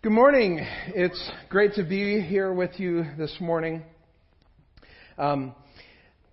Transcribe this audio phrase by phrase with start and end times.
[0.00, 0.64] Good morning.
[0.94, 3.82] It's great to be here with you this morning.
[5.18, 5.56] Um,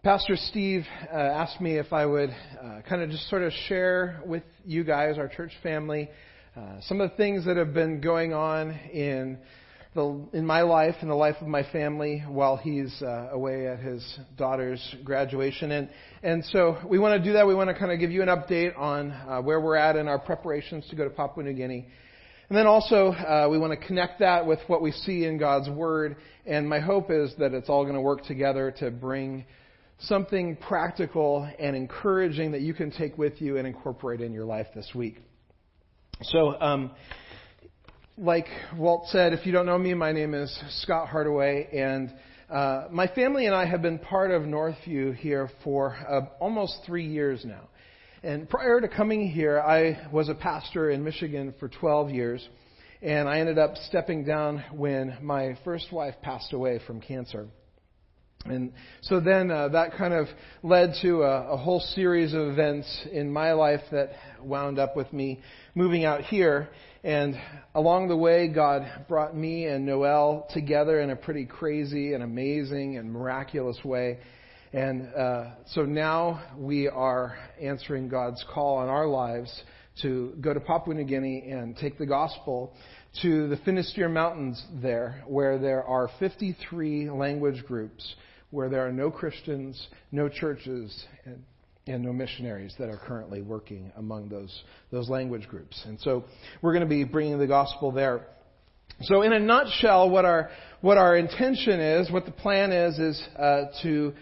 [0.04, 4.22] Pastor Steve uh, asked me if I would uh, kind of just sort of share
[4.24, 6.12] with you guys, our church family,
[6.56, 9.40] uh, some of the things that have been going on in
[9.96, 13.80] the, in my life and the life of my family while he's uh, away at
[13.80, 15.72] his daughter's graduation.
[15.72, 15.90] And
[16.22, 17.48] and so we want to do that.
[17.48, 20.08] We want to kind of give you an update on uh, where we're at in
[20.08, 21.88] our preparations to go to Papua New Guinea.
[22.50, 25.70] And then also, uh, we want to connect that with what we see in God's
[25.70, 26.18] Word.
[26.46, 29.46] And my hope is that it's all going to work together to bring
[30.00, 34.68] something practical and encouraging that you can take with you and incorporate in your life
[34.76, 35.18] this week.
[36.22, 36.92] So, um,
[38.18, 42.14] like Walt said, if you don't know me, my name is Scott Hardaway, and
[42.50, 47.08] uh, my family and I have been part of Northview here for uh, almost three
[47.08, 47.68] years now.
[48.26, 52.50] And prior to coming here, I was a pastor in Michigan for 12 years.
[53.04, 57.46] And I ended up stepping down when my first wife passed away from cancer.
[58.46, 60.26] And so then uh, that kind of
[60.64, 65.14] led to a, a whole series of events in my life that wound up with
[65.14, 65.40] me
[65.76, 66.70] moving out here.
[67.04, 67.40] And
[67.76, 72.98] along the way, God brought me and Noel together in a pretty crazy and amazing
[72.98, 74.18] and miraculous way.
[74.76, 79.64] And uh, so now we are answering God's call on our lives
[80.02, 82.74] to go to Papua New Guinea and take the gospel
[83.22, 88.16] to the Finisterre Mountains there, where there are 53 language groups,
[88.52, 91.42] where there are no Christians, no churches, and,
[91.88, 95.82] and no missionaries that are currently working among those, those language groups.
[95.86, 96.26] And so
[96.62, 98.28] we're going to be bringing the gospel there.
[99.04, 100.50] So, in a nutshell, what our
[100.82, 104.14] what our intention is, what the plan is, is uh, to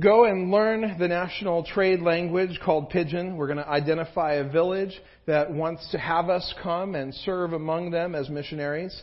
[0.00, 3.36] go and learn the national trade language called Pidgin.
[3.36, 4.92] We're going to identify a village
[5.26, 9.02] that wants to have us come and serve among them as missionaries.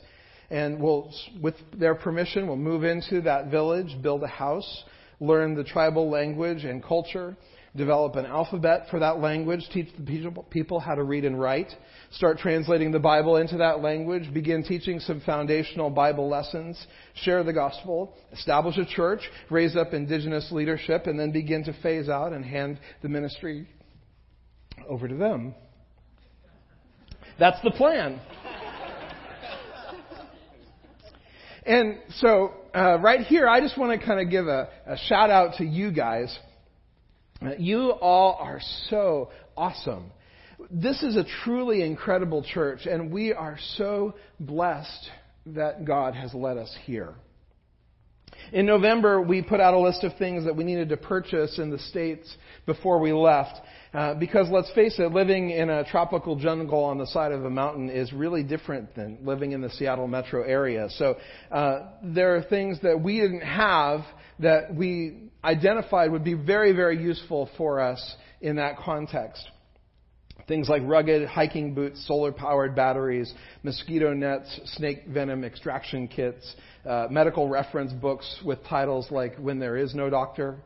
[0.51, 4.83] And we'll, with their permission, we'll move into that village, build a house,
[5.19, 7.35] learn the tribal language and culture,
[7.75, 11.71] develop an alphabet for that language, teach the people how to read and write,
[12.11, 16.85] start translating the Bible into that language, begin teaching some foundational Bible lessons,
[17.15, 22.09] share the gospel, establish a church, raise up indigenous leadership, and then begin to phase
[22.09, 23.67] out and hand the ministry
[24.87, 25.55] over to them.
[27.39, 28.21] That's the plan.
[31.65, 35.29] And so, uh, right here, I just want to kind of give a, a shout
[35.29, 36.37] out to you guys
[37.57, 38.59] you all are
[38.89, 40.11] so awesome.
[40.69, 45.09] This is a truly incredible church, and we are so blessed
[45.47, 47.13] that God has led us here.
[48.51, 51.69] In November, we put out a list of things that we needed to purchase in
[51.69, 53.59] the States before we left.
[53.93, 57.49] Uh, because let's face it, living in a tropical jungle on the side of a
[57.49, 60.87] mountain is really different than living in the Seattle metro area.
[60.97, 61.15] So
[61.51, 64.01] uh, there are things that we didn't have
[64.39, 69.47] that we identified would be very, very useful for us in that context.
[70.47, 73.31] Things like rugged hiking boots, solar powered batteries,
[73.61, 76.55] mosquito nets, snake venom extraction kits,
[76.85, 80.57] uh, medical reference books with titles like When There Is No Doctor.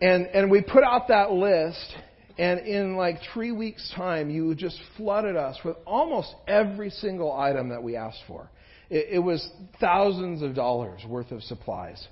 [0.00, 1.94] And, and we put out that list,
[2.38, 7.70] and in like three weeks' time, you just flooded us with almost every single item
[7.70, 8.48] that we asked for.
[8.90, 9.46] It, it was
[9.80, 12.06] thousands of dollars worth of supplies.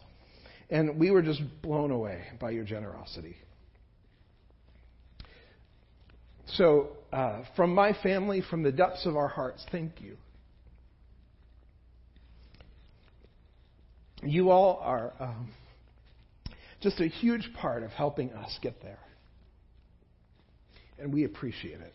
[0.69, 3.37] And we were just blown away by your generosity.
[6.49, 10.17] So, uh, from my family, from the depths of our hearts, thank you.
[14.23, 15.53] You all are um,
[16.81, 18.99] just a huge part of helping us get there.
[20.99, 21.95] And we appreciate it.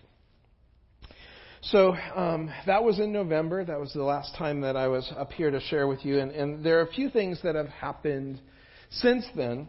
[1.64, 3.64] So um, that was in November.
[3.64, 6.20] That was the last time that I was up here to share with you.
[6.20, 8.42] And, and there are a few things that have happened
[8.90, 9.68] since then.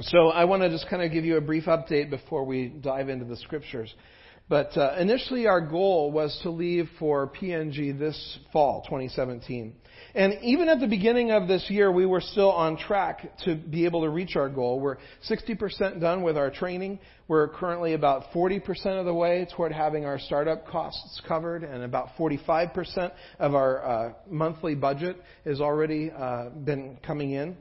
[0.00, 3.08] So I want to just kind of give you a brief update before we dive
[3.08, 3.92] into the scriptures.
[4.48, 9.74] But uh, initially, our goal was to leave for PNG this fall, 2017.
[10.14, 13.86] And even at the beginning of this year, we were still on track to be
[13.86, 14.78] able to reach our goal.
[14.78, 14.98] We're
[15.28, 16.98] 60% done with our training.
[17.28, 22.10] We're currently about 40% of the way toward having our startup costs covered, and about
[22.18, 25.16] 45% of our uh, monthly budget
[25.46, 27.56] has already uh, been coming in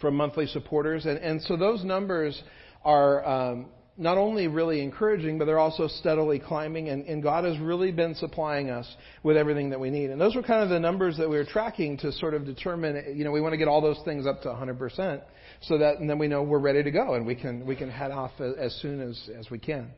[0.00, 1.06] from monthly supporters.
[1.06, 2.42] And, and so those numbers
[2.84, 3.66] are um,
[3.98, 6.88] not only really encouraging, but they're also steadily climbing.
[6.88, 8.86] And, and God has really been supplying us
[9.22, 10.10] with everything that we need.
[10.10, 13.14] And those were kind of the numbers that we were tracking to sort of determine,
[13.16, 15.22] you know, we want to get all those things up to 100%
[15.62, 17.90] so that, and then we know we're ready to go and we can, we can
[17.90, 19.90] head off as soon as, as we can.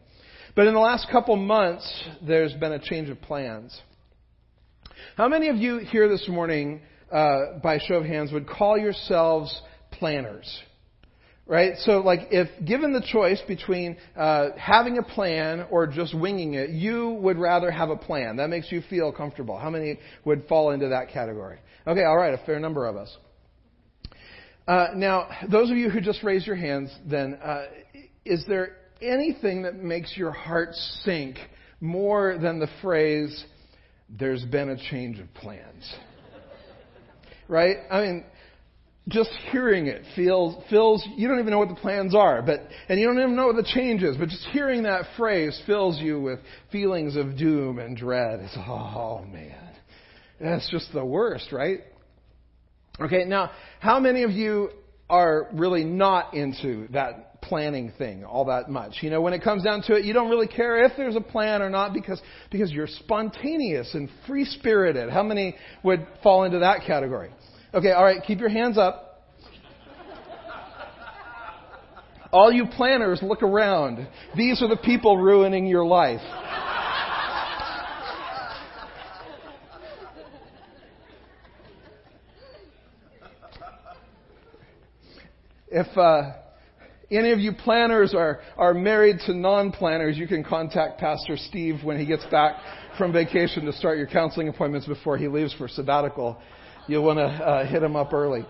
[0.56, 3.80] But in the last couple months, there's been a change of plans.
[5.16, 6.80] How many of you here this morning,
[7.10, 9.60] uh, by show of hands, would call yourselves
[9.92, 10.62] planners?
[11.46, 11.74] Right?
[11.80, 16.70] So, like, if given the choice between uh, having a plan or just winging it,
[16.70, 18.36] you would rather have a plan.
[18.36, 19.58] That makes you feel comfortable.
[19.58, 21.58] How many would fall into that category?
[21.86, 23.14] Okay, all right, a fair number of us.
[24.66, 27.66] Uh, now, those of you who just raised your hands, then, uh,
[28.24, 31.36] is there anything that makes your heart sink
[31.80, 33.44] more than the phrase,
[34.08, 35.94] there's been a change of plans?
[37.48, 37.76] right?
[37.90, 38.24] I mean,
[39.08, 42.98] just hearing it feels fills you don't even know what the plans are but and
[42.98, 46.20] you don't even know what the change is but just hearing that phrase fills you
[46.20, 46.38] with
[46.72, 48.40] feelings of doom and dread.
[48.40, 49.72] It's oh man.
[50.40, 51.80] That's just the worst right?
[52.98, 54.70] Okay now how many of you
[55.10, 59.02] are really not into that planning thing all that much?
[59.02, 61.20] You know when it comes down to it you don't really care if there's a
[61.20, 66.60] plan or not because because you're spontaneous and free spirited how many would fall into
[66.60, 67.30] that category
[67.74, 69.24] Okay, all right, keep your hands up.
[72.30, 74.06] All you planners, look around.
[74.36, 76.20] These are the people ruining your life.
[85.66, 86.34] If uh,
[87.10, 91.82] any of you planners are, are married to non planners, you can contact Pastor Steve
[91.82, 92.54] when he gets back
[92.96, 96.40] from vacation to start your counseling appointments before he leaves for sabbatical
[96.86, 98.44] you'll want to uh, hit them up early.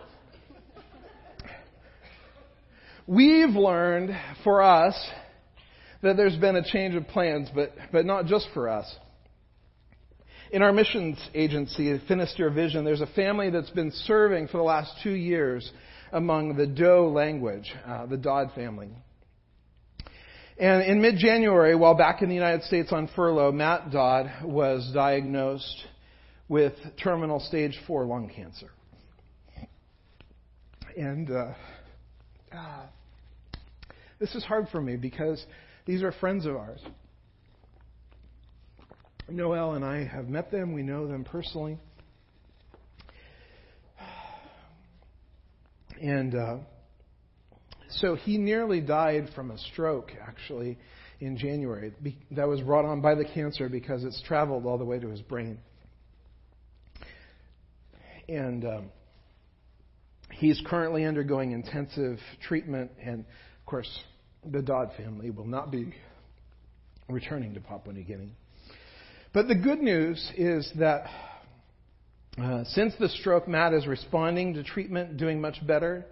[3.06, 4.94] We've learned for us
[6.02, 8.92] that there's been a change of plans, but, but not just for us.
[10.50, 14.92] In our missions agency, Finisterre Vision, there's a family that's been serving for the last
[15.02, 15.70] two years
[16.12, 18.88] among the Doe language, uh, the Dodd family.
[20.56, 24.90] And in mid January, while back in the United States on furlough, Matt Dodd was
[24.94, 25.84] diagnosed
[26.49, 28.70] with terminal stage four lung cancer.
[30.96, 31.55] And uh,
[32.52, 32.87] uh,
[34.20, 35.44] this is hard for me because
[35.87, 36.81] these are friends of ours.
[39.29, 41.79] Noel and I have met them, we know them personally.
[46.00, 46.56] And uh,
[47.88, 50.79] so he nearly died from a stroke, actually,
[51.20, 51.93] in January.
[52.32, 55.23] That was brought on by the cancer because it's traveled all the way to his
[55.23, 55.58] brain.
[58.28, 58.90] And um,
[60.30, 63.88] he's currently undergoing intensive treatment, and of course,
[64.44, 65.94] the Dodd family will not be
[67.08, 68.32] returning to Papua New Guinea.
[69.32, 71.06] But the good news is that
[72.40, 76.04] uh, since the stroke, Matt is responding to treatment, doing much better.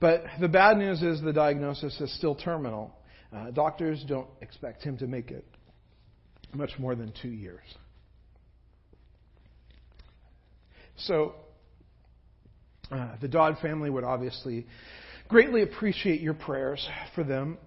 [0.00, 2.94] But the bad news is the diagnosis is still terminal.
[3.34, 5.44] Uh, doctors don't expect him to make it
[6.54, 7.62] much more than two years.
[10.96, 11.34] So
[12.90, 14.66] uh, the Dodd family would obviously
[15.28, 17.58] greatly appreciate your prayers for them.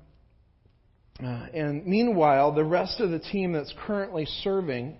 [1.23, 4.97] Uh, and meanwhile, the rest of the team that's currently serving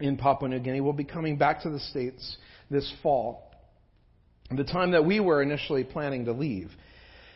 [0.00, 2.36] in Papua New Guinea will be coming back to the States
[2.70, 3.50] this fall,
[4.50, 6.70] the time that we were initially planning to leave.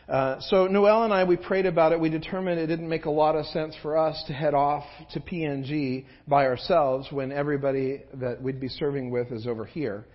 [0.07, 1.99] Uh, so Noel and I, we prayed about it.
[1.99, 4.83] We determined it didn't make a lot of sense for us to head off
[5.13, 10.05] to PNG by ourselves when everybody that we'd be serving with is over here.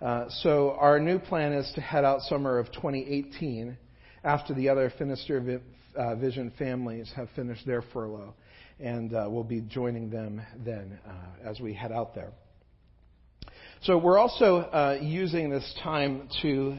[0.00, 3.76] Uh, so our new plan is to head out summer of 2018
[4.24, 5.60] after the other Finisterre
[5.94, 8.34] uh, Vision families have finished their furlough.
[8.78, 12.32] And uh, we'll be joining them then uh, as we head out there.
[13.82, 16.78] So we're also uh, using this time to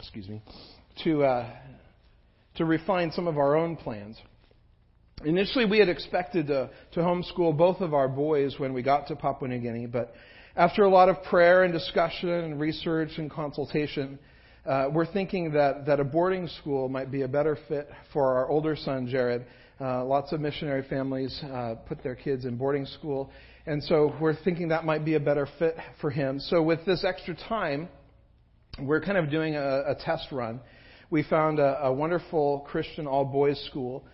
[0.00, 0.42] excuse me,
[1.04, 1.46] to,
[2.56, 4.16] to refine some of our own plans.
[5.24, 9.16] Initially, we had expected to, to homeschool both of our boys when we got to
[9.16, 10.14] Papua New Guinea, but
[10.56, 14.18] after a lot of prayer and discussion and research and consultation,
[14.64, 18.48] uh, we're thinking that, that a boarding school might be a better fit for our
[18.48, 19.44] older son, Jared.
[19.78, 23.30] Uh, lots of missionary families uh, put their kids in boarding school,
[23.66, 26.40] and so we're thinking that might be a better fit for him.
[26.40, 27.90] So, with this extra time,
[28.80, 30.60] we're kind of doing a, a test run.
[31.10, 34.04] We found a, a wonderful Christian all boys school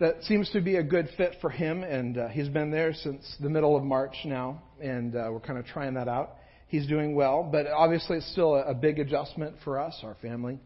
[0.00, 3.36] that seems to be a good fit for him, and uh, he's been there since
[3.38, 6.36] the middle of March now, and uh, we're kind of trying that out.
[6.68, 10.58] He's doing well, but obviously it's still a, a big adjustment for us, our family.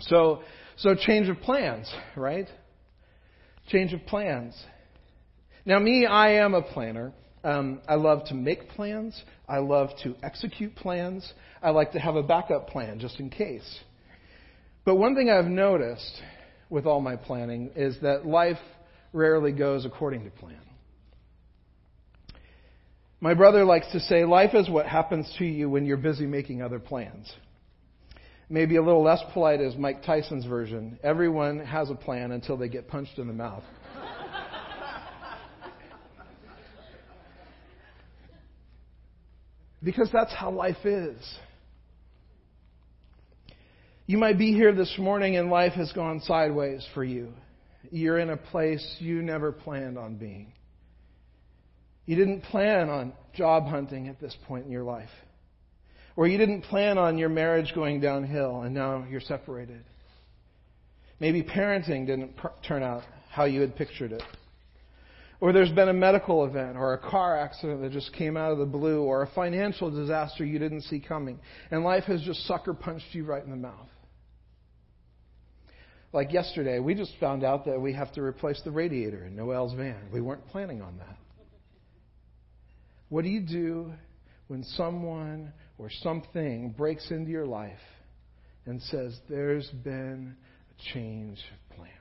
[0.00, 0.42] So,
[0.76, 2.46] so change of plans, right?
[3.68, 4.54] Change of plans.
[5.64, 7.12] Now, me, I am a planner.
[7.42, 9.18] Um, I love to make plans.
[9.48, 11.32] I love to execute plans.
[11.62, 13.80] I like to have a backup plan just in case.
[14.84, 16.20] But one thing I've noticed
[16.68, 18.58] with all my planning is that life
[19.12, 20.60] rarely goes according to plan.
[23.20, 26.60] My brother likes to say, life is what happens to you when you're busy making
[26.62, 27.32] other plans.
[28.48, 30.98] Maybe a little less polite is Mike Tyson's version.
[31.02, 33.64] Everyone has a plan until they get punched in the mouth.
[39.82, 41.16] because that's how life is.
[44.08, 47.32] You might be here this morning and life has gone sideways for you.
[47.90, 50.52] You're in a place you never planned on being.
[52.04, 55.10] You didn't plan on job hunting at this point in your life.
[56.14, 59.82] Or you didn't plan on your marriage going downhill and now you're separated.
[61.18, 62.36] Maybe parenting didn't
[62.66, 64.22] turn out how you had pictured it.
[65.40, 68.58] Or there's been a medical event or a car accident that just came out of
[68.58, 71.40] the blue or a financial disaster you didn't see coming.
[71.72, 73.88] And life has just sucker punched you right in the mouth.
[76.16, 79.74] Like yesterday, we just found out that we have to replace the radiator in Noel's
[79.74, 80.00] van.
[80.10, 81.18] We weren't planning on that.
[83.10, 83.92] What do you do
[84.46, 87.76] when someone or something breaks into your life
[88.64, 90.34] and says, There's been
[90.70, 91.92] a change of plans?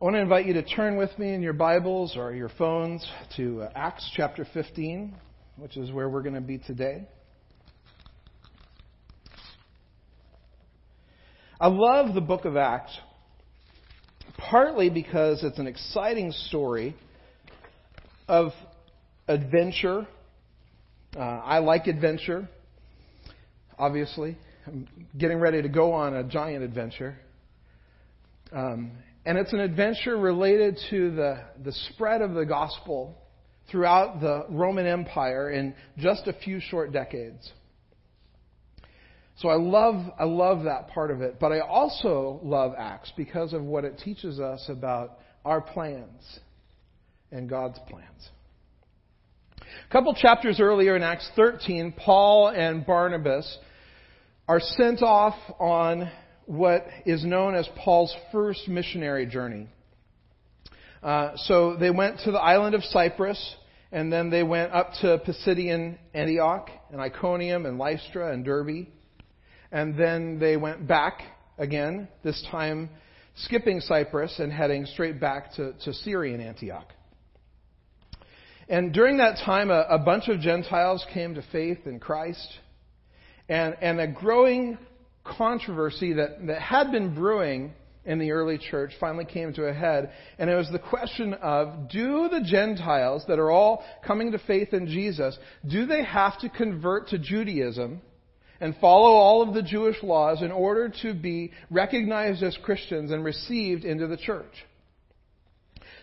[0.00, 3.06] I want to invite you to turn with me in your Bibles or your phones
[3.36, 5.14] to Acts chapter 15,
[5.58, 7.06] which is where we're going to be today.
[11.62, 12.90] I love the book of Acts
[14.36, 16.96] partly because it's an exciting story
[18.26, 18.50] of
[19.28, 20.08] adventure.
[21.16, 22.48] Uh, I like adventure,
[23.78, 24.36] obviously.
[24.66, 27.16] I'm getting ready to go on a giant adventure.
[28.50, 28.90] Um,
[29.24, 33.16] and it's an adventure related to the, the spread of the gospel
[33.70, 37.52] throughout the Roman Empire in just a few short decades.
[39.38, 41.38] So I love, I love that part of it.
[41.40, 46.40] But I also love Acts because of what it teaches us about our plans
[47.30, 48.30] and God's plans.
[49.60, 53.58] A couple chapters earlier in Acts 13, Paul and Barnabas
[54.46, 56.10] are sent off on
[56.46, 59.68] what is known as Paul's first missionary journey.
[61.02, 63.56] Uh, so they went to the island of Cyprus,
[63.90, 68.86] and then they went up to Pisidian Antioch, and Iconium, and Lystra, and Derbe.
[69.72, 71.22] And then they went back
[71.58, 72.90] again, this time
[73.34, 76.92] skipping Cyprus and heading straight back to, to Syrian Antioch.
[78.68, 82.46] And during that time, a, a bunch of Gentiles came to faith in Christ.
[83.48, 84.78] And, and a growing
[85.24, 87.72] controversy that, that had been brewing
[88.04, 90.12] in the early church finally came to a head.
[90.38, 94.72] And it was the question of do the Gentiles that are all coming to faith
[94.72, 95.38] in Jesus,
[95.68, 98.00] do they have to convert to Judaism
[98.62, 103.24] and follow all of the Jewish laws in order to be recognized as Christians and
[103.24, 104.52] received into the church.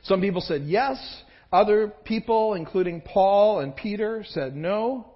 [0.04, 0.98] Some people said yes.
[1.54, 5.08] Other people, including Paul and Peter, said no.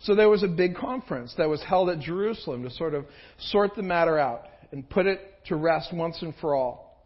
[0.00, 3.06] So there was a big conference that was held at Jerusalem to sort of
[3.38, 7.02] sort the matter out and put it to rest once and for all.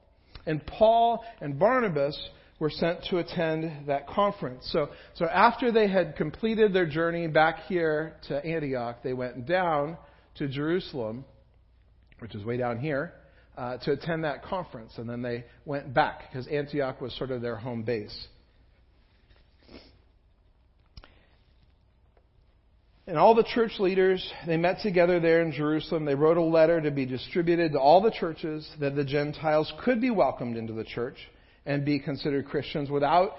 [0.47, 2.19] And Paul and Barnabas
[2.59, 4.69] were sent to attend that conference.
[4.73, 9.99] So, so after they had completed their journey back here to Antioch, they went down
[10.37, 11.25] to Jerusalem,
[12.21, 13.13] which is way down here,
[13.59, 14.93] uh, to attend that conference.
[14.97, 18.27] And then they went back because Antioch was sort of their home base.
[23.09, 26.05] And all the church leaders, they met together there in Jerusalem.
[26.05, 30.01] They wrote a letter to be distributed to all the churches that the Gentiles could
[30.01, 31.17] be welcomed into the church
[31.67, 33.33] and be considered Christians without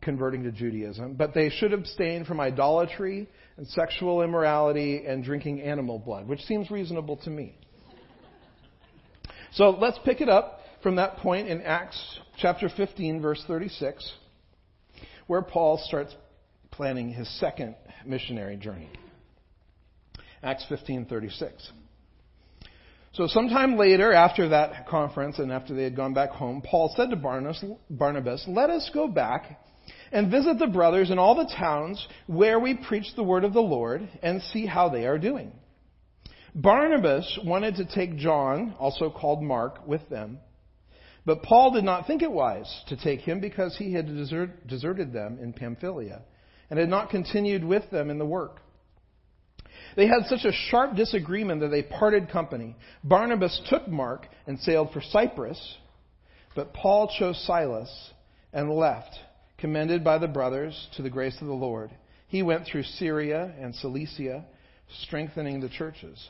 [0.00, 5.98] converting to Judaism, but they should abstain from idolatry and sexual immorality and drinking animal
[5.98, 7.56] blood, which seems reasonable to me.
[9.52, 14.12] So let's pick it up from that point in Acts chapter 15, verse 36,
[15.26, 16.14] where Paul starts
[16.70, 18.90] planning his second missionary journey.
[20.42, 21.70] Acts 15:36.
[23.14, 27.10] So, sometime later, after that conference and after they had gone back home, Paul said
[27.10, 29.60] to Barnabas, Barnabas, Let us go back
[30.10, 33.60] and visit the brothers in all the towns where we preach the word of the
[33.60, 35.52] Lord and see how they are doing.
[36.56, 40.38] Barnabas wanted to take John, also called Mark, with them.
[41.24, 45.12] But Paul did not think it wise to take him because he had desert, deserted
[45.12, 46.22] them in Pamphylia
[46.68, 48.60] and had not continued with them in the work.
[49.96, 52.76] They had such a sharp disagreement that they parted company.
[53.02, 55.76] Barnabas took Mark and sailed for Cyprus,
[56.54, 57.90] but Paul chose Silas
[58.52, 59.14] and left,
[59.58, 61.90] commended by the brothers to the grace of the Lord.
[62.28, 64.44] He went through Syria and Cilicia,
[65.02, 66.28] strengthening the churches.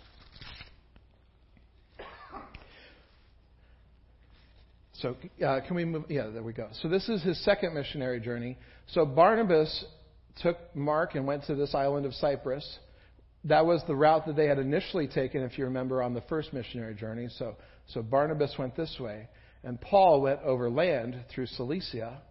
[5.05, 6.05] So, uh, can we move?
[6.09, 6.69] Yeah, there we go.
[6.81, 8.57] So, this is his second missionary journey.
[8.89, 9.85] So, Barnabas
[10.41, 12.79] took Mark and went to this island of Cyprus.
[13.45, 16.53] That was the route that they had initially taken, if you remember, on the first
[16.53, 17.29] missionary journey.
[17.39, 17.57] So,
[17.89, 19.29] so Barnabas went this way,
[19.63, 22.23] and Paul went over land through Cilicia,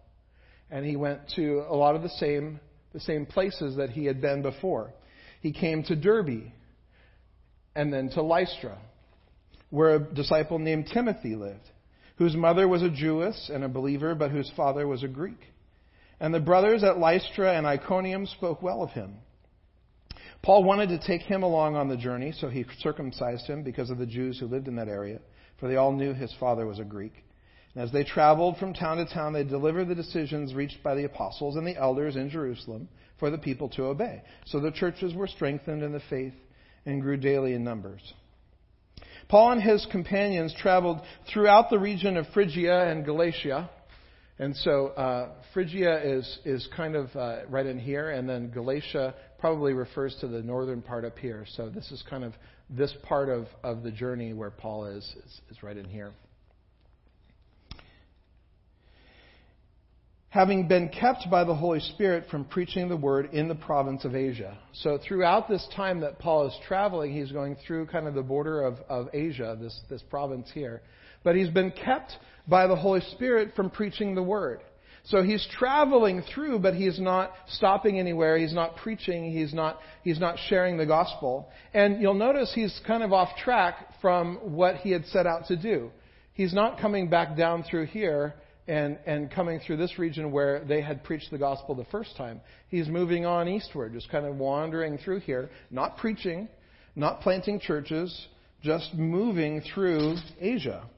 [0.70, 2.60] and he went to a lot of the same
[2.94, 4.94] the same places that he had been before.
[5.40, 6.52] He came to Derbe,
[7.74, 8.78] and then to Lystra,
[9.68, 11.68] where a disciple named Timothy lived,
[12.16, 15.40] whose mother was a Jewess and a believer, but whose father was a Greek.
[16.20, 19.16] And the brothers at Lystra and Iconium spoke well of him.
[20.44, 23.96] Paul wanted to take him along on the journey, so he circumcised him because of
[23.96, 25.20] the Jews who lived in that area,
[25.58, 27.14] for they all knew his father was a Greek.
[27.74, 31.04] And as they traveled from town to town, they delivered the decisions reached by the
[31.04, 34.22] apostles and the elders in Jerusalem for the people to obey.
[34.44, 36.34] So the churches were strengthened in the faith
[36.84, 38.02] and grew daily in numbers.
[39.28, 41.00] Paul and his companions traveled
[41.32, 43.70] throughout the region of Phrygia and Galatia.
[44.38, 49.14] And so uh, Phrygia is, is kind of uh, right in here, and then Galatia
[49.44, 51.44] probably refers to the northern part up here.
[51.54, 52.32] So this is kind of
[52.70, 56.12] this part of, of the journey where Paul is, is, is right in here.
[60.30, 64.16] having been kept by the Holy Spirit from preaching the word in the province of
[64.16, 64.58] Asia.
[64.72, 68.62] So throughout this time that Paul is traveling, he's going through kind of the border
[68.62, 70.80] of, of Asia, this, this province here.
[71.22, 72.14] But he's been kept
[72.48, 74.62] by the Holy Spirit from preaching the word.
[75.06, 78.38] So he's traveling through, but he's not stopping anywhere.
[78.38, 79.30] He's not preaching.
[79.30, 81.50] He's not, he's not sharing the gospel.
[81.74, 85.56] And you'll notice he's kind of off track from what he had set out to
[85.56, 85.90] do.
[86.32, 88.34] He's not coming back down through here
[88.66, 92.40] and, and coming through this region where they had preached the gospel the first time.
[92.68, 96.48] He's moving on eastward, just kind of wandering through here, not preaching,
[96.96, 98.26] not planting churches,
[98.62, 100.88] just moving through Asia,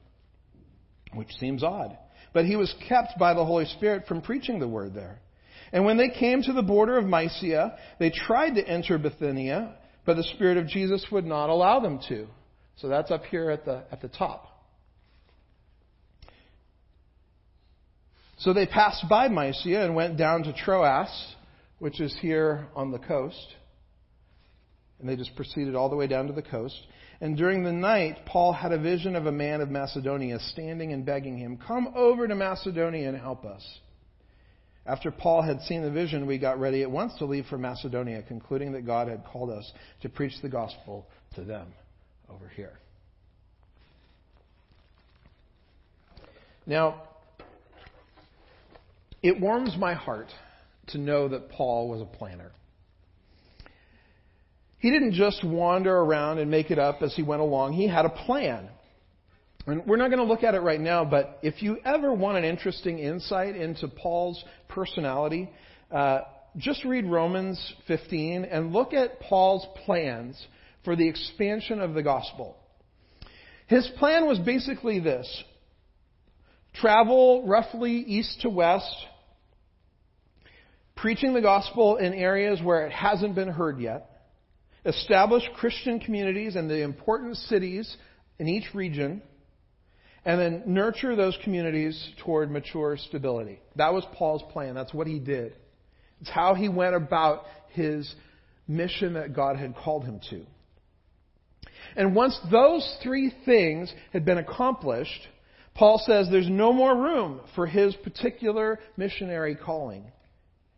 [1.13, 1.97] which seems odd.
[2.37, 5.17] But he was kept by the Holy Spirit from preaching the word there.
[5.73, 9.73] And when they came to the border of Mysia, they tried to enter Bithynia,
[10.05, 12.27] but the Spirit of Jesus would not allow them to.
[12.75, 14.45] So that's up here at the, at the top.
[18.37, 21.09] So they passed by Mysia and went down to Troas,
[21.79, 23.47] which is here on the coast.
[24.99, 26.79] And they just proceeded all the way down to the coast.
[27.19, 31.05] And during the night, Paul had a vision of a man of Macedonia standing and
[31.05, 33.63] begging him, Come over to Macedonia and help us.
[34.85, 38.21] After Paul had seen the vision, we got ready at once to leave for Macedonia,
[38.21, 39.69] concluding that God had called us
[40.01, 41.73] to preach the gospel to them
[42.29, 42.79] over here.
[46.65, 47.01] Now,
[49.23, 50.31] it warms my heart
[50.87, 52.51] to know that Paul was a planner.
[54.79, 57.73] He didn't just wander around and make it up as he went along.
[57.73, 58.69] He had a plan.
[59.65, 62.37] And we're not going to look at it right now, but if you ever want
[62.37, 65.49] an interesting insight into Paul's personality,
[65.91, 66.21] uh,
[66.55, 70.41] just read Romans 15 and look at Paul's plans
[70.85, 72.55] for the expansion of the gospel.
[73.67, 75.43] His plan was basically this
[76.73, 78.95] travel roughly east to west,
[80.95, 84.09] preaching the gospel in areas where it hasn't been heard yet,
[84.87, 87.95] establish Christian communities in the important cities
[88.39, 89.21] in each region,
[90.25, 93.59] and then nurture those communities toward mature stability.
[93.75, 94.75] That was Paul's plan.
[94.75, 95.55] That's what he did.
[96.21, 98.13] It's how he went about his
[98.67, 100.45] mission that God had called him to.
[101.95, 105.27] And once those three things had been accomplished,
[105.73, 110.05] Paul says there's no more room for his particular missionary calling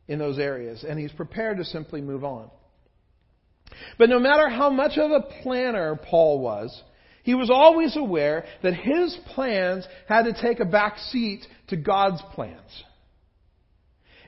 [0.08, 2.50] in those areas, and he's prepared to simply move on.
[3.98, 6.84] But no matter how much of a planner Paul was,
[7.24, 12.22] he was always aware that his plans had to take a back seat to God's
[12.34, 12.84] plans.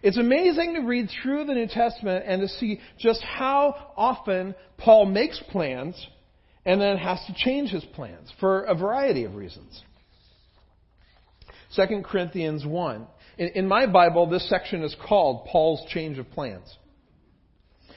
[0.03, 5.05] It's amazing to read through the New Testament and to see just how often Paul
[5.05, 5.95] makes plans
[6.65, 9.83] and then has to change his plans for a variety of reasons.
[11.75, 13.07] 2 Corinthians 1.
[13.37, 16.77] In, in my Bible, this section is called Paul's Change of Plans.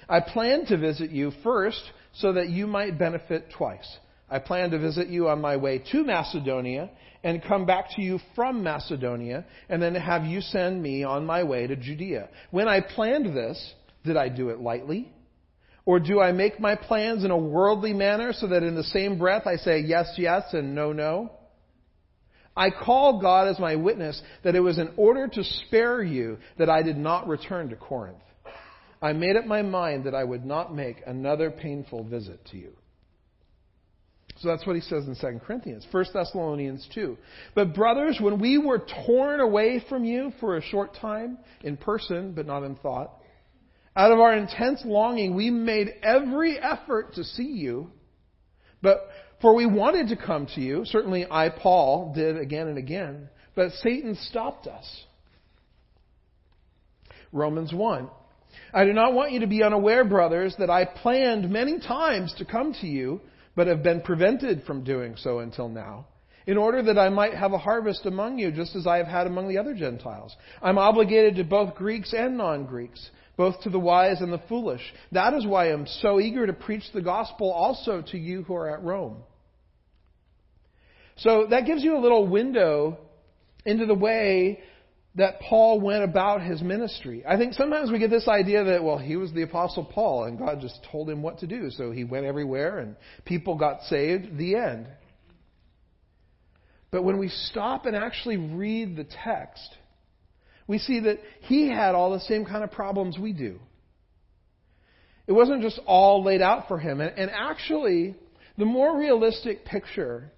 [0.09, 1.83] I plan to visit you first
[2.15, 3.99] so that you might benefit twice.
[4.31, 6.91] I plan to visit you on my way to Macedonia
[7.23, 11.43] and come back to you from Macedonia and then have you send me on my
[11.45, 12.29] way to Judea.
[12.51, 15.13] When I planned this, did I do it lightly?
[15.87, 19.19] Or do I make my plans in a worldly manner so that in the same
[19.19, 21.33] breath I say yes, yes and no, no?
[22.57, 26.71] I call God as my witness that it was in order to spare you that
[26.71, 28.19] I did not return to Corinth.
[29.05, 32.73] I made up my mind that I would not make another painful visit to you.
[34.39, 35.87] So that's what he says in 2 Corinthians.
[35.91, 37.19] 1 Thessalonians 2.
[37.55, 42.33] But brothers, when we were torn away from you for a short time, in person,
[42.33, 43.13] but not in thought,
[43.95, 47.91] out of our intense longing, we made every effort to see you.
[48.81, 49.07] But
[49.43, 53.71] for we wanted to come to you, certainly I, Paul, did again and again, but
[53.83, 55.05] Satan stopped us.
[57.33, 58.09] Romans 1.
[58.75, 62.45] I do not want you to be unaware, brothers, that I planned many times to
[62.45, 63.21] come to you
[63.55, 66.07] but have been prevented from doing so until now,
[66.45, 69.29] in order that I might have a harvest among you, just as I have had
[69.29, 70.35] among the other Gentiles.
[70.61, 74.83] I'm obligated to both Greeks and non Greeks, both to the wise and the foolish.
[75.13, 78.69] That is why I'm so eager to preach the gospel also to you who are
[78.69, 79.19] at Rome.
[81.19, 82.99] So that gives you a little window
[83.65, 84.59] into the way
[85.17, 87.25] that Paul went about his ministry.
[87.27, 90.39] I think sometimes we get this idea that, well, he was the Apostle Paul and
[90.39, 91.71] God just told him what to do.
[91.71, 94.37] So he went everywhere and people got saved.
[94.37, 94.89] The end.
[96.91, 99.69] But when we stop and actually read the text,
[100.67, 103.61] we see that he had all the same kind of problems we do.
[105.27, 107.01] It wasn't just all laid out for him.
[107.01, 108.17] And, and actually,
[108.59, 110.33] the more realistic picture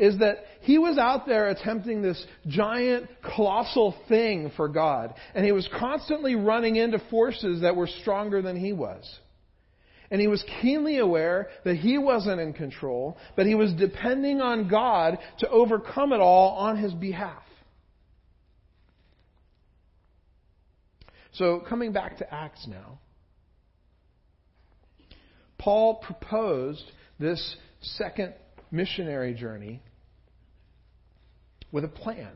[0.00, 5.14] is that he was out there attempting this giant, colossal thing for God.
[5.34, 9.04] And he was constantly running into forces that were stronger than he was.
[10.10, 14.68] And he was keenly aware that he wasn't in control, but he was depending on
[14.68, 17.42] God to overcome it all on his behalf.
[21.32, 22.98] So, coming back to Acts now,
[25.58, 26.82] Paul proposed
[27.20, 28.32] this second
[28.72, 29.82] missionary journey
[31.72, 32.32] with a plan.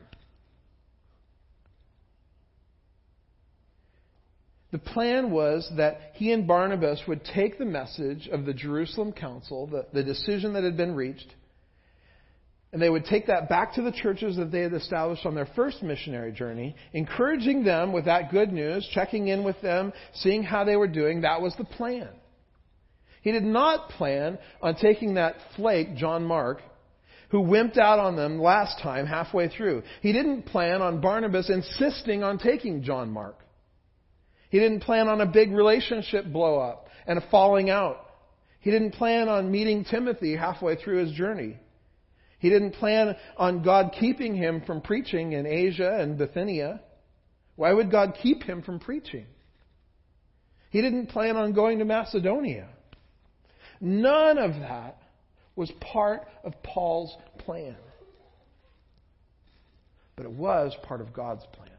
[4.71, 9.67] The plan was that he and Barnabas would take the message of the Jerusalem Council,
[9.67, 11.33] the, the decision that had been reached,
[12.73, 15.47] and they would take that back to the churches that they had established on their
[15.55, 20.65] first missionary journey, encouraging them with that good news, checking in with them, seeing how
[20.65, 21.21] they were doing.
[21.21, 22.09] That was the plan.
[23.21, 26.61] He did not plan on taking that flake, John Mark,
[27.35, 29.83] who wimped out on them last time halfway through.
[29.99, 33.37] He didn't plan on Barnabas insisting on taking John Mark.
[34.49, 37.97] He didn't plan on a big relationship blow up and a falling out.
[38.61, 41.57] He didn't plan on meeting Timothy halfway through his journey.
[42.39, 46.79] He didn't plan on God keeping him from preaching in Asia and Bithynia.
[47.57, 49.25] Why would God keep him from preaching?
[50.69, 52.69] He didn't plan on going to Macedonia.
[53.81, 54.99] None of that
[55.55, 57.75] was part of Paul's plan.
[60.15, 61.69] But it was part of God's plan.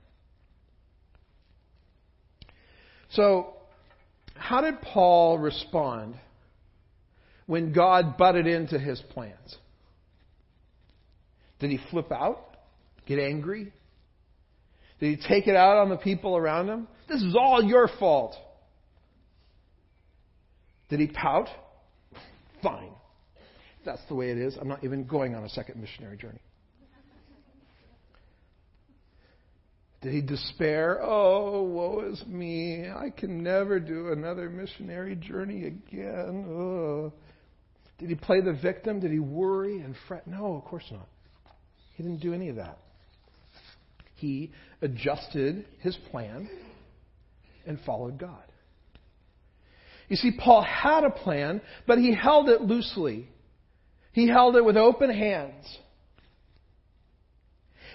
[3.10, 3.54] So,
[4.34, 6.16] how did Paul respond
[7.46, 9.56] when God butted into his plans?
[11.58, 12.56] Did he flip out?
[13.06, 13.72] Get angry?
[15.00, 16.88] Did he take it out on the people around him?
[17.08, 18.34] This is all your fault.
[20.88, 21.48] Did he pout?
[22.62, 22.95] Fine
[23.86, 24.56] that's the way it is.
[24.60, 26.40] I'm not even going on a second missionary journey.
[30.02, 31.00] Did he despair?
[31.02, 32.86] Oh, woe is me.
[32.88, 37.10] I can never do another missionary journey again.
[37.98, 39.00] Did he play the victim?
[39.00, 40.26] Did he worry and fret?
[40.26, 41.08] No, of course not.
[41.94, 42.78] He didn't do any of that.
[44.16, 46.48] He adjusted his plan
[47.66, 48.44] and followed God.
[50.08, 53.28] You see, Paul had a plan, but he held it loosely.
[54.16, 55.78] He held it with open hands.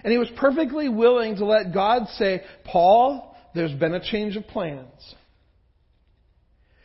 [0.04, 4.46] And he was perfectly willing to let God say, Paul, there's been a change of
[4.46, 5.16] plans.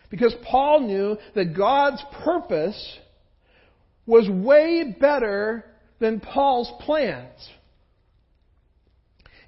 [0.09, 2.99] Because Paul knew that God's purpose
[4.07, 5.67] was way better
[5.99, 7.39] than Paul's plans.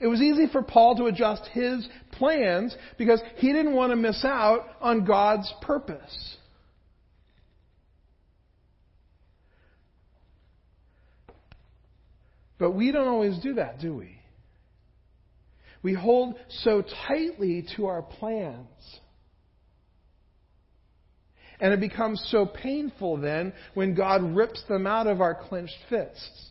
[0.01, 4.23] It was easy for Paul to adjust his plans because he didn't want to miss
[4.23, 6.37] out on God's purpose.
[12.59, 14.19] But we don't always do that, do we?
[15.83, 18.67] We hold so tightly to our plans.
[21.61, 26.51] And it becomes so painful then when God rips them out of our clenched fists.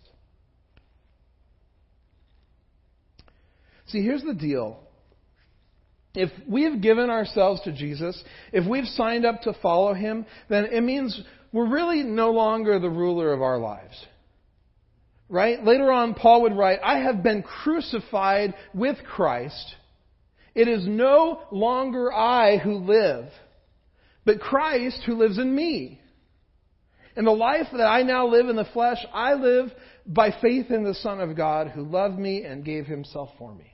[3.87, 4.79] See, here's the deal.
[6.13, 10.65] If we have given ourselves to Jesus, if we've signed up to follow Him, then
[10.65, 11.21] it means
[11.53, 14.05] we're really no longer the ruler of our lives.
[15.29, 15.63] Right?
[15.63, 19.75] Later on, Paul would write, I have been crucified with Christ.
[20.55, 23.25] It is no longer I who live,
[24.25, 26.01] but Christ who lives in me.
[27.15, 29.71] And the life that I now live in the flesh, I live
[30.05, 33.73] by faith in the Son of God who loved me and gave himself for me.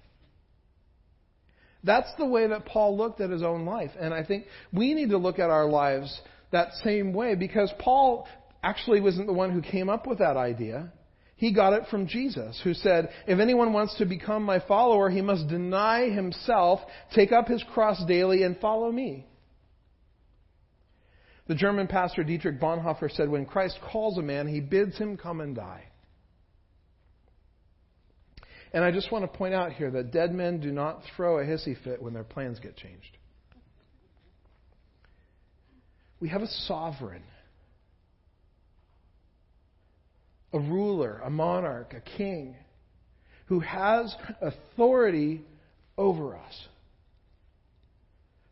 [1.84, 3.92] That's the way that Paul looked at his own life.
[4.00, 8.28] And I think we need to look at our lives that same way because Paul
[8.64, 10.92] actually wasn't the one who came up with that idea.
[11.36, 15.22] He got it from Jesus, who said, If anyone wants to become my follower, he
[15.22, 16.80] must deny himself,
[17.14, 19.26] take up his cross daily, and follow me.
[21.48, 25.42] The German pastor Dietrich Bonhoeffer said, When Christ calls a man, he bids him come
[25.42, 25.86] and die.
[28.72, 31.44] And I just want to point out here that dead men do not throw a
[31.44, 33.18] hissy fit when their plans get changed.
[36.20, 37.24] We have a sovereign,
[40.54, 42.56] a ruler, a monarch, a king,
[43.48, 45.42] who has authority
[45.98, 46.68] over us.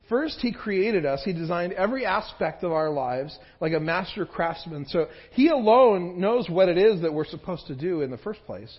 [0.09, 1.21] First, He created us.
[1.23, 4.85] He designed every aspect of our lives like a master craftsman.
[4.89, 8.43] So He alone knows what it is that we're supposed to do in the first
[8.45, 8.77] place.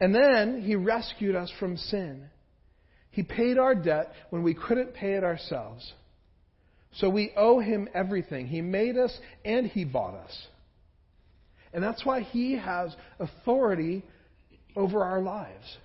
[0.00, 2.30] And then He rescued us from sin.
[3.10, 5.92] He paid our debt when we couldn't pay it ourselves.
[6.94, 8.46] So we owe Him everything.
[8.46, 10.46] He made us and He bought us.
[11.72, 14.04] And that's why He has authority
[14.76, 15.78] over our lives.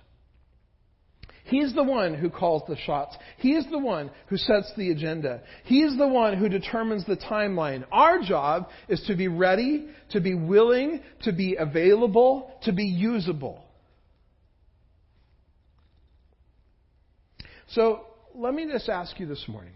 [1.44, 3.16] He's the one who calls the shots.
[3.36, 5.42] He is the one who sets the agenda.
[5.64, 7.84] He is the one who determines the timeline.
[7.92, 13.62] Our job is to be ready, to be willing, to be available, to be usable.
[17.68, 19.74] So let me just ask you this morning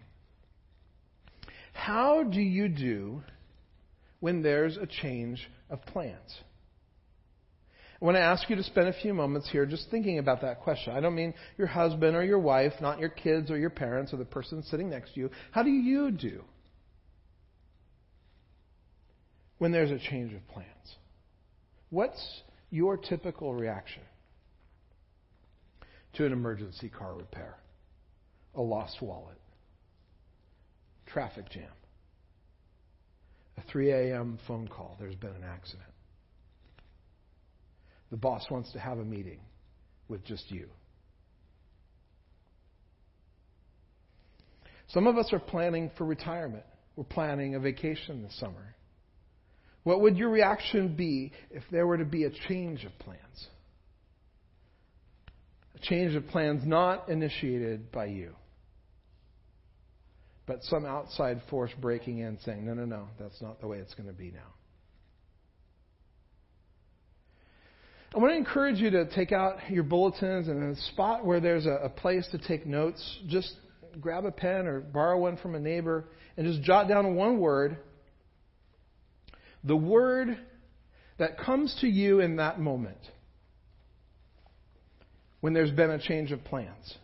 [1.74, 3.22] how do you do
[4.20, 6.40] when there's a change of plans?
[8.00, 10.60] I want to ask you to spend a few moments here just thinking about that
[10.60, 10.92] question.
[10.92, 14.18] I don't mean your husband or your wife, not your kids or your parents or
[14.18, 15.30] the person sitting next to you.
[15.50, 16.44] How do you do
[19.58, 20.68] when there's a change of plans?
[21.90, 24.02] What's your typical reaction
[26.14, 27.56] to an emergency car repair,
[28.54, 29.40] a lost wallet,
[31.06, 31.70] traffic jam,
[33.58, 34.38] a 3 a.m.
[34.46, 35.88] phone call, there's been an accident?
[38.10, 39.40] The boss wants to have a meeting
[40.08, 40.68] with just you.
[44.88, 46.64] Some of us are planning for retirement.
[46.96, 48.74] We're planning a vacation this summer.
[49.82, 53.46] What would your reaction be if there were to be a change of plans?
[55.76, 58.34] A change of plans not initiated by you,
[60.48, 63.94] but some outside force breaking in saying, no, no, no, that's not the way it's
[63.94, 64.54] going to be now.
[68.14, 71.66] I want to encourage you to take out your bulletins and a spot where there's
[71.66, 73.54] a, a, place to take notes, just
[74.00, 76.06] grab a pen or borrow one from a neighbor
[76.38, 77.76] and just jot down one word.
[79.64, 80.38] The word
[81.18, 82.96] that comes to you in that moment
[85.40, 86.94] when there's been a change of plans.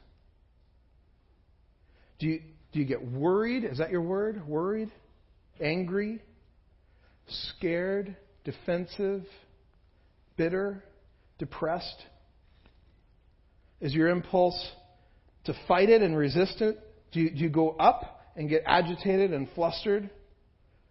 [2.19, 2.41] Do you,
[2.75, 3.65] do you get worried?
[3.65, 4.47] Is that your word?
[4.47, 4.91] Worried?
[5.61, 6.21] Angry?
[7.57, 8.15] Scared?
[8.45, 9.25] Defensive?
[10.37, 10.83] Bitter?
[11.39, 12.03] depressed?
[13.81, 14.59] Is your impulse
[15.45, 16.79] to fight it and resist it?
[17.13, 20.09] Do you, do you go up and get agitated and flustered?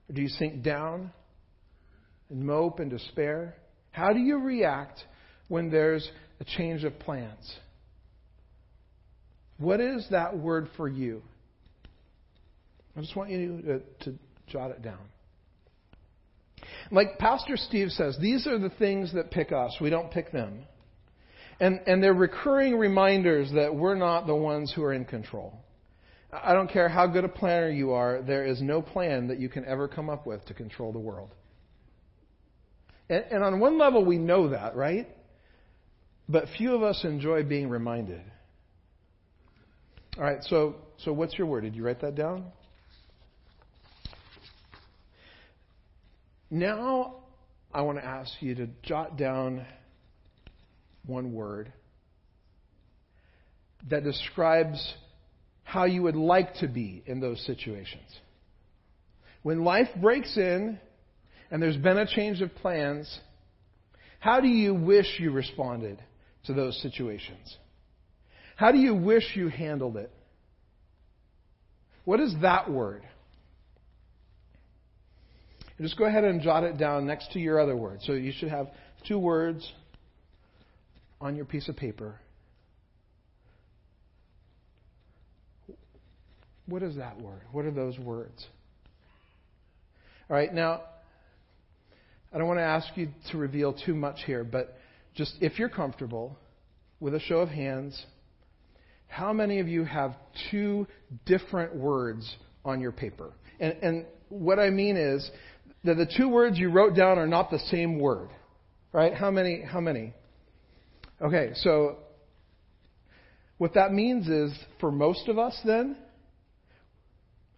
[0.09, 1.11] Or do you sink down
[2.29, 3.55] and mope and despair?
[3.91, 4.99] How do you react
[5.47, 6.07] when there's
[6.39, 7.53] a change of plans?
[9.57, 11.21] What is that word for you?
[12.95, 14.99] I just want you to, to jot it down.
[16.91, 19.75] Like Pastor Steve says, these are the things that pick us.
[19.81, 20.65] We don't pick them.
[21.59, 25.59] And, and they're recurring reminders that we're not the ones who are in control.
[26.31, 29.49] I don't care how good a planner you are, there is no plan that you
[29.49, 31.29] can ever come up with to control the world.
[33.09, 35.07] And, and on one level, we know that, right?
[36.27, 38.21] But few of us enjoy being reminded.
[40.17, 41.61] All right, so, so what's your word?
[41.61, 42.45] Did you write that down?
[46.53, 47.15] Now,
[47.73, 49.65] I want to ask you to jot down
[51.03, 51.73] one word
[53.89, 54.93] that describes
[55.63, 58.07] how you would like to be in those situations.
[59.41, 60.77] When life breaks in
[61.49, 63.11] and there's been a change of plans,
[64.19, 66.03] how do you wish you responded
[66.45, 67.57] to those situations?
[68.57, 70.11] How do you wish you handled it?
[72.05, 73.01] What is that word?
[75.77, 78.03] And just go ahead and jot it down next to your other words.
[78.05, 78.67] So you should have
[79.07, 79.71] two words
[81.19, 82.19] on your piece of paper.
[86.65, 87.41] What is that word?
[87.51, 88.45] What are those words?
[90.29, 90.81] All right, now,
[92.33, 94.77] I don't want to ask you to reveal too much here, but
[95.13, 96.37] just if you're comfortable,
[97.03, 98.05] with a show of hands,
[99.07, 100.15] how many of you have
[100.49, 100.87] two
[101.25, 102.33] different words
[102.63, 103.33] on your paper?
[103.59, 105.29] And, and what I mean is
[105.83, 108.29] that the two words you wrote down are not the same word,
[108.91, 109.13] right?
[109.13, 109.61] How many?
[109.61, 110.13] How many?
[111.21, 111.97] Okay, so
[113.57, 115.97] what that means is for most of us, then,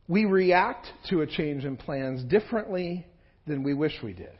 [0.08, 3.06] we react to a change in plans differently
[3.48, 4.34] than we wish we did.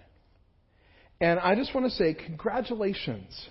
[1.20, 3.50] And I just want to say, congratulations,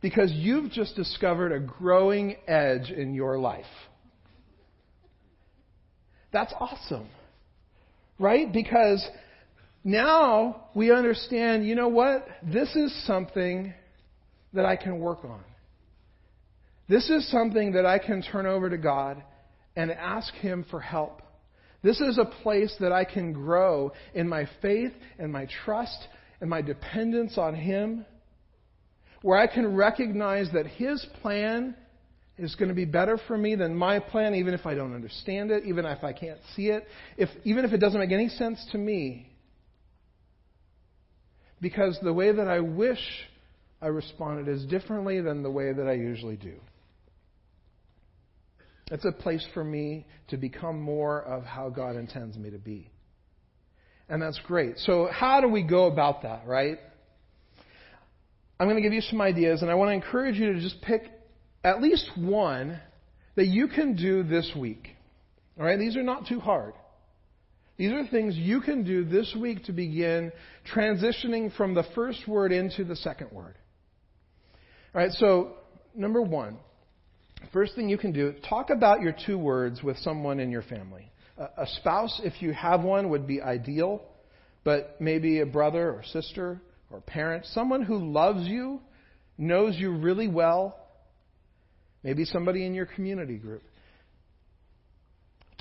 [0.00, 3.64] because you've just discovered a growing edge in your life.
[6.32, 7.08] That's awesome,
[8.18, 8.50] right?
[8.50, 9.06] Because
[9.82, 12.26] now we understand, you know what?
[12.42, 13.72] This is something
[14.52, 15.42] that I can work on.
[16.88, 19.22] This is something that I can turn over to God
[19.76, 21.22] and ask Him for help.
[21.82, 26.08] This is a place that I can grow in my faith and my trust
[26.40, 28.04] and my dependence on Him,
[29.22, 31.76] where I can recognize that His plan
[32.36, 35.50] is going to be better for me than my plan, even if I don't understand
[35.50, 38.66] it, even if I can't see it, if, even if it doesn't make any sense
[38.72, 39.29] to me.
[41.60, 43.00] Because the way that I wish
[43.82, 46.54] I responded is differently than the way that I usually do.
[48.90, 52.90] It's a place for me to become more of how God intends me to be.
[54.08, 54.78] And that's great.
[54.78, 56.78] So, how do we go about that, right?
[58.58, 60.82] I'm going to give you some ideas, and I want to encourage you to just
[60.82, 61.04] pick
[61.62, 62.80] at least one
[63.36, 64.88] that you can do this week.
[65.58, 65.78] All right?
[65.78, 66.74] These are not too hard.
[67.80, 70.32] These are things you can do this week to begin
[70.72, 73.56] transitioning from the first word into the second word.
[74.94, 75.54] All right, so
[75.94, 76.58] number one,
[77.52, 81.10] First thing you can do, talk about your two words with someone in your family.
[81.38, 84.02] A, spouse, if you have one, would be ideal,
[84.62, 88.80] but maybe a brother or sister or parent, someone who loves you,
[89.38, 90.76] knows you really well,
[92.04, 93.62] maybe somebody in your community group.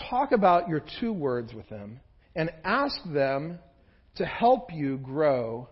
[0.09, 2.01] Talk about your two words with them
[2.35, 3.59] and ask them
[4.15, 5.67] to help you grow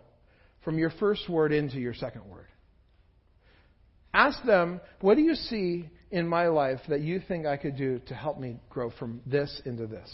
[0.64, 2.48] from your first word into your second word.
[4.14, 8.00] Ask them, what do you see in my life that you think I could do
[8.08, 10.10] to help me grow from this into this?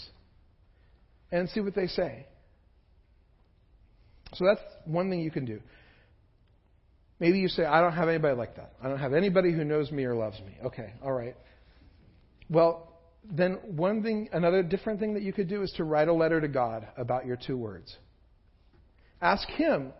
[1.31, 2.27] And see what they say.
[4.33, 5.59] So that's one thing you can do.
[7.19, 8.73] Maybe you say, I don't have anybody like that.
[8.83, 10.57] I don't have anybody who knows me or loves me.
[10.65, 11.35] Okay, all right.
[12.49, 12.92] Well,
[13.23, 16.41] then one thing, another different thing that you could do is to write a letter
[16.41, 17.95] to God about your two words.
[19.21, 19.93] Ask Him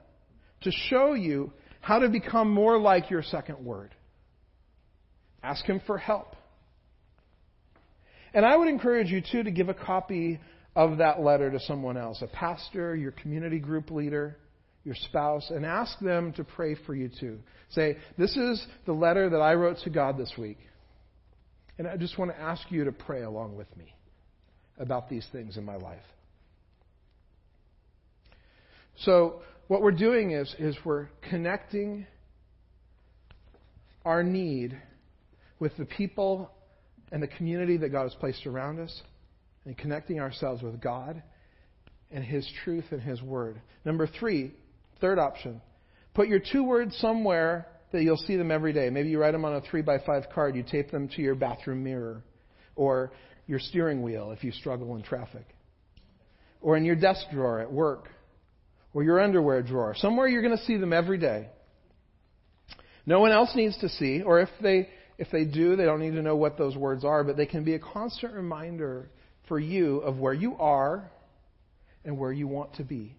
[0.62, 3.96] to show you how to become more like your second word.
[5.42, 6.36] Ask Him for help.
[8.34, 10.40] And I would encourage you, too, to give a copy
[10.76, 14.38] of that letter to someone else a pastor, your community group leader,
[14.84, 17.40] your spouse, and ask them to pray for you, too.
[17.70, 20.58] Say, This is the letter that I wrote to God this week.
[21.78, 23.96] And I just want to ask you to pray along with me
[24.78, 26.04] about these things in my life.
[28.98, 32.06] So, what we're doing is, is we're connecting
[34.06, 34.80] our need
[35.60, 36.52] with the people
[37.12, 39.02] and the community that God has placed around us
[39.66, 41.24] and connecting ourselves with God
[42.12, 43.62] and His truth and His Word.
[43.86, 44.52] Number three,
[45.00, 45.62] third option,
[46.14, 48.90] put your two words somewhere that you'll see them every day.
[48.90, 51.36] Maybe you write them on a three by five card, you tape them to your
[51.36, 52.24] bathroom mirror
[52.76, 53.14] or
[53.48, 55.46] your steering wheel if you struggle in traffic,
[56.62, 58.10] or in your desk drawer at work,
[58.94, 59.96] or your underwear drawer.
[59.98, 61.48] Somewhere you're going to see them every day.
[63.06, 66.16] No one else needs to see, or if they if they do, they don't need
[66.16, 69.10] to know what those words are, but they can be a constant reminder
[69.48, 71.12] for you of where you are
[72.04, 73.16] and where you want to be.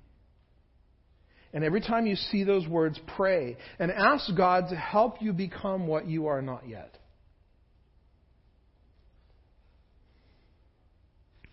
[1.54, 5.86] And every time you see those words, pray and ask God to help you become
[5.86, 6.98] what you are not yet.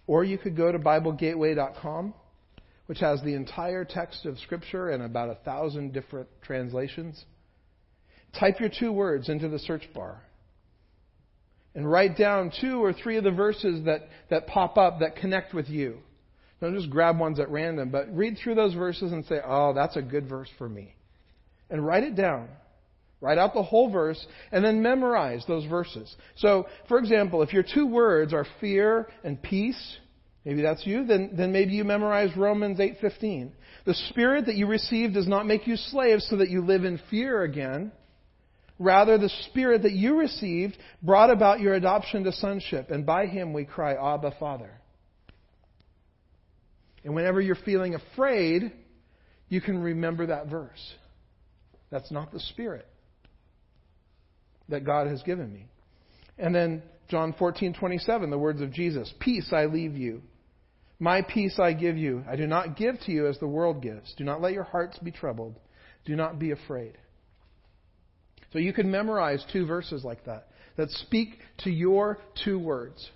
[0.07, 2.15] Or you could go to BibleGateway.com,
[2.87, 7.23] which has the entire text of Scripture and about a thousand different translations.
[8.37, 10.23] Type your two words into the search bar
[11.75, 15.53] and write down two or three of the verses that, that pop up that connect
[15.53, 15.99] with you.
[16.61, 19.97] Don't just grab ones at random, but read through those verses and say, oh, that's
[19.97, 20.95] a good verse for me.
[21.71, 22.47] And write it down.
[23.19, 26.15] Write out the whole verse and then memorize those verses.
[26.35, 29.97] So, for example, if your two words are fear and peace,
[30.45, 33.51] maybe that's you, then, then maybe you memorize Romans 8:15.
[33.85, 36.99] The spirit that you received does not make you slaves so that you live in
[37.09, 37.91] fear again.
[38.81, 43.53] Rather, the Spirit that you received brought about your adoption to sonship, and by Him
[43.53, 44.80] we cry, Abba, Father.
[47.03, 48.71] And whenever you're feeling afraid,
[49.49, 50.95] you can remember that verse.
[51.89, 52.87] That's not the Spirit
[54.69, 55.67] that God has given me.
[56.37, 60.23] And then John 14:27, the words of Jesus, "Peace I leave you.
[60.99, 62.23] My peace I give you.
[62.27, 64.13] I do not give to you as the world gives.
[64.15, 65.59] Do not let your hearts be troubled.
[66.05, 66.97] Do not be afraid."
[68.53, 73.11] So you can memorize two verses like that that speak to your two words.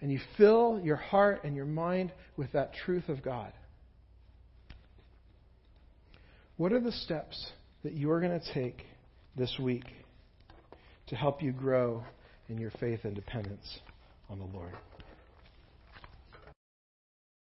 [0.00, 3.52] And you fill your heart and your mind with that truth of God.
[6.56, 8.84] What are the steps that you're going to take
[9.36, 9.84] this week
[11.08, 12.02] to help you grow
[12.48, 13.78] in your faith and dependence
[14.30, 14.72] on the Lord?